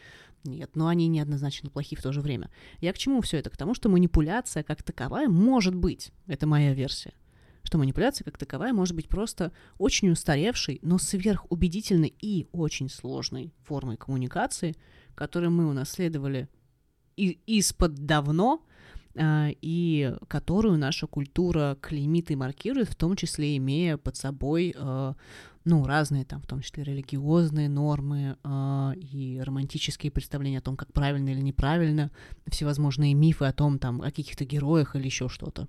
[0.44, 0.76] Нет.
[0.76, 2.50] Но они неоднозначно плохи в то же время.
[2.82, 3.48] Я к чему все это?
[3.48, 6.12] К тому, что манипуляция как таковая может быть.
[6.26, 7.14] Это моя версия
[7.72, 13.96] что манипуляция как таковая может быть просто очень устаревшей, но сверхубедительной и очень сложной формой
[13.96, 14.76] коммуникации,
[15.14, 16.50] которую мы унаследовали
[17.16, 18.62] из-под давно,
[19.16, 25.14] а, и которую наша культура клеймит и маркирует, в том числе имея под собой а,
[25.64, 30.92] ну, разные там, в том числе религиозные нормы э, и романтические представления о том, как
[30.92, 32.10] правильно или неправильно,
[32.48, 35.68] всевозможные мифы о том, там, о каких-то героях или еще что-то.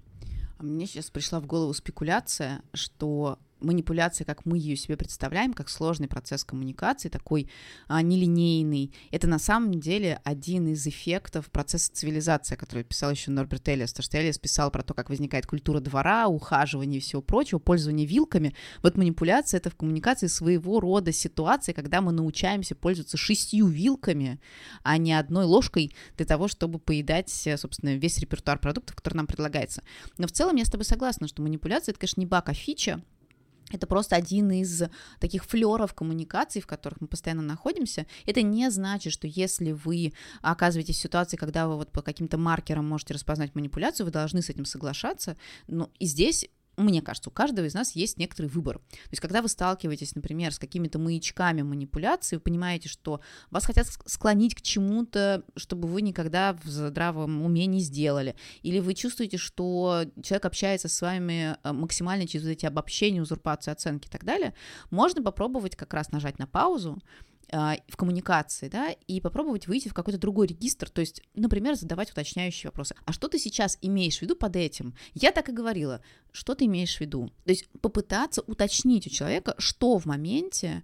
[0.63, 6.08] Мне сейчас пришла в голову спекуляция, что манипуляция, как мы ее себе представляем, как сложный
[6.08, 7.49] процесс коммуникации, такой
[7.88, 13.67] а, нелинейный, это на самом деле один из эффектов процесса цивилизации, который писал еще Норберт
[13.67, 13.91] Эллис.
[13.91, 18.06] Потому что Эллис писал про то, как возникает культура двора, ухаживание и всего прочего, пользование
[18.06, 18.56] вилками.
[18.82, 24.39] Вот манипуляция— это в коммуникации своего рода ситуация, когда мы научаемся пользоваться шестью вилками,
[24.84, 29.84] а не одной ложкой для того, чтобы поедать, собственно, весь репертуар продуктов, который нам предлагается.
[30.17, 33.02] Но в целом я с тобой согласна, что манипуляция— это, конечно, не баг, а фича,
[33.73, 34.83] это просто один из
[35.19, 38.05] таких флеров коммуникаций, в которых мы постоянно находимся.
[38.25, 42.88] Это не значит, что если вы оказываетесь в ситуации, когда вы вот по каким-то маркерам
[42.88, 45.38] можете распознать манипуляцию, вы должны с этим соглашаться.
[45.67, 48.79] Ну, и здесь мне кажется, у каждого из нас есть некоторый выбор.
[48.79, 53.88] То есть, когда вы сталкиваетесь, например, с какими-то маячками манипуляции, вы понимаете, что вас хотят
[54.05, 60.05] склонить к чему-то, чтобы вы никогда в здравом уме не сделали, или вы чувствуете, что
[60.23, 64.53] человек общается с вами э, максимально через эти обобщения, узурпации, оценки и так далее,
[64.89, 67.01] можно попробовать как раз нажать на паузу,
[67.51, 72.69] в коммуникации, да, и попробовать выйти в какой-то другой регистр, то есть, например, задавать уточняющие
[72.69, 72.95] вопросы.
[73.06, 74.95] А что ты сейчас имеешь в виду под этим?
[75.13, 76.01] Я так и говорила,
[76.32, 77.32] что ты имеешь в виду?
[77.45, 80.84] То есть попытаться уточнить у человека, что в моменте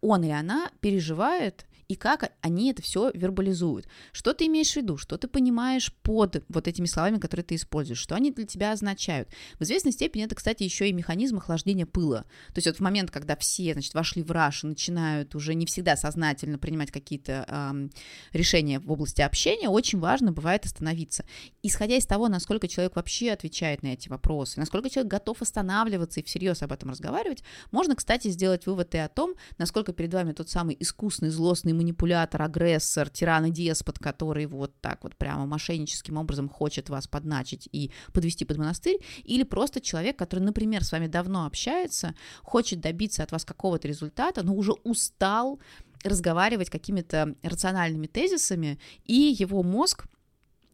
[0.00, 3.88] он или она переживает и как они это все вербализуют.
[4.12, 7.98] Что ты имеешь в виду, что ты понимаешь под вот этими словами, которые ты используешь,
[7.98, 9.28] что они для тебя означают.
[9.58, 12.20] В известной степени это, кстати, еще и механизм охлаждения пыла.
[12.54, 15.66] То есть вот в момент, когда все, значит, вошли в раш и начинают уже не
[15.66, 17.90] всегда сознательно принимать какие-то эм,
[18.32, 21.24] решения в области общения, очень важно бывает остановиться.
[21.64, 26.22] Исходя из того, насколько человек вообще отвечает на эти вопросы, насколько человек готов останавливаться и
[26.22, 30.48] всерьез об этом разговаривать, можно, кстати, сделать вывод и о том, насколько перед вами тот
[30.48, 36.48] самый искусный, злостный манипулятор, агрессор, тиран и деспот, который вот так вот прямо мошенническим образом
[36.48, 41.46] хочет вас подначить и подвести под монастырь, или просто человек, который, например, с вами давно
[41.46, 45.58] общается, хочет добиться от вас какого-то результата, но уже устал
[46.04, 50.06] разговаривать какими-то рациональными тезисами, и его мозг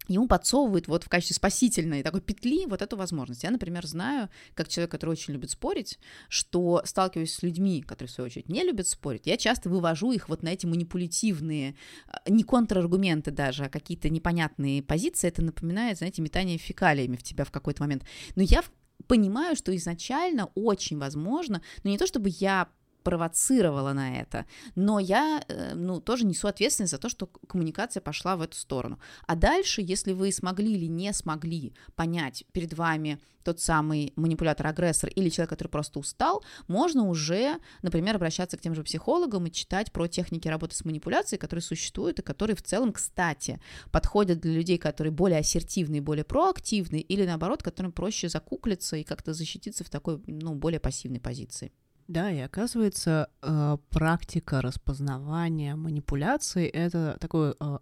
[0.08, 3.42] ему подсовывают вот в качестве спасительной такой петли вот эту возможность.
[3.42, 5.98] Я, например, знаю, как человек, который очень любит спорить,
[6.28, 10.28] что сталкиваясь с людьми, которые, в свою очередь, не любят спорить, я часто вывожу их
[10.28, 11.76] вот на эти манипулятивные,
[12.08, 15.28] а, не контраргументы даже, а какие-то непонятные позиции.
[15.28, 18.04] Это напоминает, знаете, метание фекалиями в тебя в какой-то момент.
[18.34, 18.62] Но я
[19.06, 22.68] понимаю, что изначально очень возможно, но не то чтобы я
[23.06, 28.34] провоцировала на это, но я, э, ну, тоже несу ответственность за то, что коммуникация пошла
[28.36, 28.98] в эту сторону.
[29.28, 35.28] А дальше, если вы смогли или не смогли понять перед вами тот самый манипулятор-агрессор или
[35.28, 40.08] человек, который просто устал, можно уже, например, обращаться к тем же психологам и читать про
[40.08, 43.60] техники работы с манипуляцией, которые существуют и которые в целом, кстати,
[43.92, 49.32] подходят для людей, которые более ассертивные, более проактивные, или наоборот, которым проще закуклиться и как-то
[49.32, 51.70] защититься в такой, ну, более пассивной позиции.
[52.08, 57.78] Да, и оказывается, э, практика распознавания манипуляций это такой э,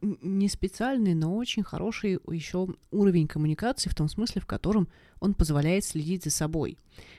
[0.00, 4.88] не специальный, но очень хороший еще уровень коммуникации в том смысле, в котором
[5.20, 6.76] он позволяет следить за собой.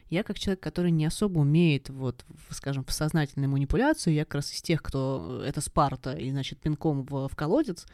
[0.09, 4.51] Я как человек, который не особо умеет, вот, скажем, в сознательной манипуляции, я как раз
[4.53, 7.85] из тех, кто это Спарта и, значит, пинком в, в колодец,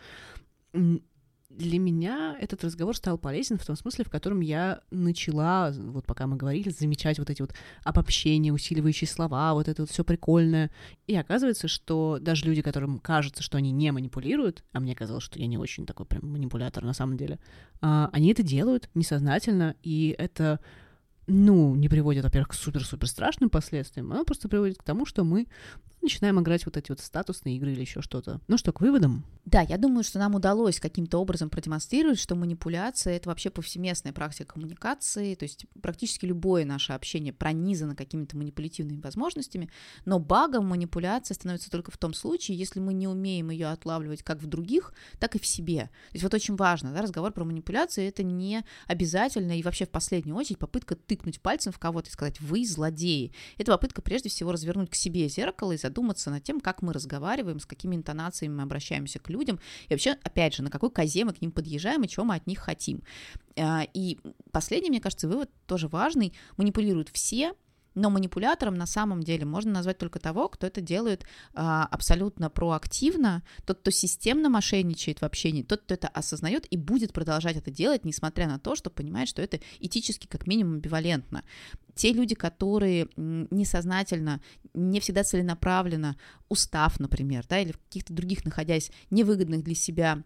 [1.58, 6.28] для меня этот разговор стал полезен в том смысле, в котором я начала, вот пока
[6.28, 7.54] мы говорили, замечать вот эти вот
[7.84, 10.72] обобщения, усиливающие слова, вот это вот все прикольное.
[11.08, 15.40] И оказывается, что даже люди, которым кажется, что они не манипулируют, а мне казалось, что
[15.40, 17.40] я не очень такой прям манипулятор на самом деле,
[17.82, 20.60] а, они это делают несознательно, и это
[21.28, 25.48] ну, не приводит, во-первых, к супер-супер страшным последствиям, оно просто приводит к тому, что мы
[26.06, 28.40] начинаем играть вот эти вот статусные игры или еще что-то.
[28.48, 29.26] Ну что, к выводам?
[29.46, 34.54] Да, я думаю, что нам удалось каким-то образом продемонстрировать, что манипуляция— это вообще повсеместная практика
[34.54, 39.70] коммуникации, то есть практически любое наше общение пронизано какими-то манипулятивными возможностями,
[40.06, 44.42] но багом манипуляция становится только в том случае, если мы не умеем ее отлавливать как
[44.42, 45.90] в других, так и в себе.
[46.10, 49.90] То есть вот очень важно, да, разговор про манипуляцию— это не обязательно и вообще в
[49.90, 53.32] последнюю очередь попытка тыкнуть пальцем в кого-то и сказать «вы злодеи».
[53.58, 56.94] Это попытка прежде всего развернуть к себе зеркало и задуматься, задуматься над тем, как мы
[56.94, 61.24] разговариваем, с какими интонациями мы обращаемся к людям, и вообще, опять же, на какой козе
[61.26, 63.02] мы к ним подъезжаем и чего мы от них хотим.
[63.58, 64.18] А, и
[64.52, 66.34] последний, мне кажется, вывод тоже важный.
[66.58, 67.54] Манипулируют все,
[67.96, 73.44] но манипулятором на самом деле можно назвать только того, кто это делает а, абсолютно проактивно,
[73.66, 78.06] тот, кто системно мошенничает в общении, тот, кто это осознает и будет продолжать это делать,
[78.06, 81.44] несмотря на то, что понимает, что это этически как минимум амбивалентно.
[81.96, 84.42] Те люди, которые несознательно,
[84.74, 86.18] не всегда целенаправленно,
[86.50, 90.24] устав, например, да, или в каких-то других, находясь невыгодных для себя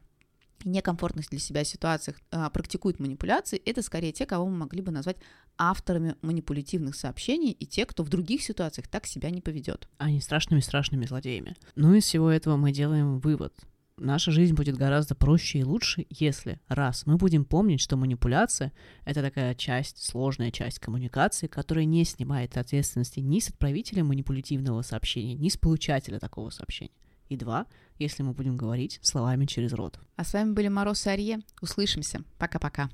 [0.65, 5.17] некомфортных для себя ситуациях а, практикуют манипуляции, это скорее те, кого мы могли бы назвать
[5.57, 9.89] авторами манипулятивных сообщений и те, кто в других ситуациях так себя не поведет.
[9.97, 11.55] Они страшными-страшными злодеями.
[11.75, 13.53] Ну из всего этого мы делаем вывод.
[13.99, 18.71] Наша жизнь будет гораздо проще и лучше, если, раз, мы будем помнить, что манипуляция—
[19.05, 25.33] это такая часть, сложная часть коммуникации, которая не снимает ответственности ни с отправителя манипулятивного сообщения,
[25.33, 26.93] ни с получателя такого сообщения.
[27.29, 27.67] И два,
[27.99, 29.99] если мы будем говорить словами через рот.
[30.15, 31.39] А с вами были Мороз и Арье.
[31.61, 32.23] Услышимся.
[32.37, 32.89] Пока-пока.